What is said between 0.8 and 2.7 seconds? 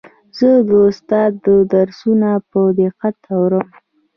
استاد درسونه په